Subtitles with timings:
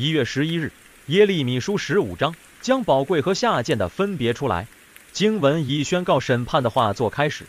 [0.00, 0.72] 一月十一日，
[1.08, 4.66] 耶利米书十五章将宝贵和下贱的分别出来。
[5.12, 7.44] 经文以宣告审判的话做开始，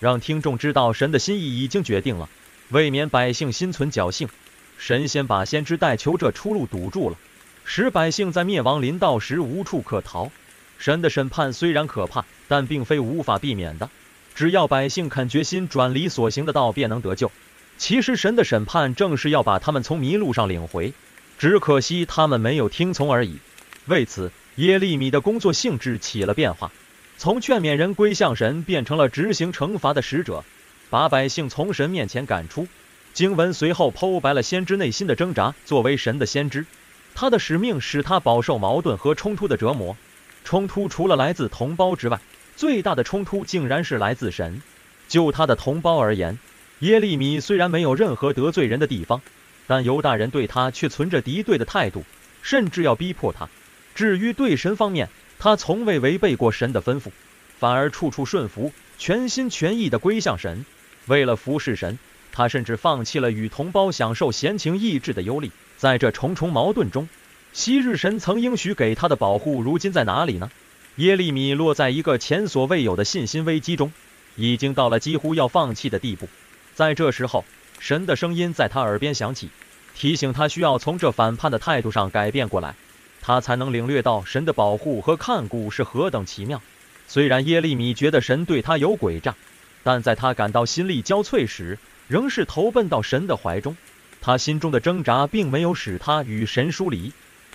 [0.00, 2.28] 让听众知道神的心意已经决定了，
[2.68, 4.28] 为免百姓心存侥幸，
[4.76, 7.16] 神先把先知代求这出路堵住了，
[7.64, 10.30] 使百姓在灭亡临到时无处可逃。
[10.76, 13.88] 神的审判虽然可怕，但并非无法避免的，
[14.34, 17.32] 只要百姓肯决心转离所行的道，便能得救。
[17.78, 20.92] 其实神的审判正是要把他们从迷路上领回，
[21.38, 23.38] 只可惜他们没有听从而已。
[23.86, 26.72] 为此，耶利米的工作性质起了变化，
[27.18, 30.44] 从劝勉人归向神，变成了执行惩罚的使者，
[30.90, 32.66] 把百姓从神面前赶出。
[33.12, 35.54] 经文随后剖白了先知内心的挣扎。
[35.64, 36.66] 作为神的先知，
[37.14, 39.96] 他的使命使他饱受矛盾和冲突的折磨。
[40.44, 42.20] 冲突除了来自同胞之外，
[42.56, 44.62] 最大的冲突竟然是来自神。
[45.08, 46.38] 就他的同胞而言，
[46.80, 49.22] 耶利米虽然没有任何得罪人的地方，
[49.66, 52.04] 但犹大人对他却存着敌对的态度，
[52.42, 53.48] 甚至要逼迫他。
[53.94, 57.10] 至于对神方面，他从未违背过神的吩咐，
[57.58, 60.64] 反而处处顺服，全心全意地归向神。
[61.06, 61.98] 为了服侍神，
[62.32, 65.52] 他甚至放弃了与同胞享受闲情逸致的优利。
[65.76, 67.08] 在这重重矛盾中，
[67.52, 70.50] 昔日神曾应许给他的保护，如今在哪里呢？
[70.96, 73.92] 耶利米落在一个前所未有的信心危机中，
[74.36, 76.28] 已经到了几乎要放弃的地步。
[76.74, 77.44] 在这时候，
[77.78, 79.50] 神的声音在他耳边响起，
[79.94, 82.74] 提醒他需要从这反叛的态度上改变过来，
[83.20, 86.60] 他才能领略到神的保护和看顾是何等奇妙。
[87.06, 89.34] 虽然耶利米觉得神对他有诡诈，
[89.82, 93.76] 但在他感到心力交瘁时，仍是投奔到神的怀中。
[94.20, 97.12] 他心中的挣扎并没有使他与神疏离。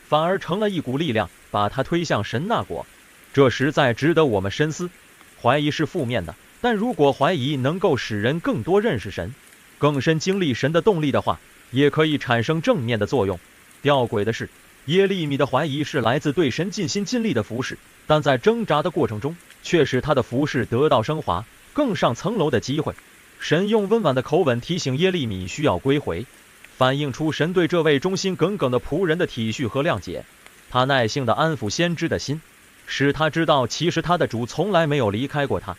[0.08, 2.86] 反而成了一股力量，把他推向神那国。
[3.33, 4.89] 这实在值得我们深思。
[5.42, 9.33] 怀疑是负面的，但如果怀疑能够使人更多认识神、
[9.80, 11.40] 更深经历神的动力的话，
[11.72, 13.40] 也可以产生正面的作用。
[13.82, 14.48] 吊诡的是，
[14.86, 22.94] 耶利米的怀疑是来自对神尽心尽力的服侍，但在挣扎的过程中，却使他的服侍得到升华、更上层楼的机会。
[23.39, 26.26] 神用温婉的口吻提醒耶利米需要归回。
[26.76, 30.26] 反映出神对这位忠心耿耿的仆人的体恤和谅解，
[30.70, 32.42] 他耐心地安抚先知的心，
[32.86, 35.76] 使他知道其实他的主从来没有离开过他。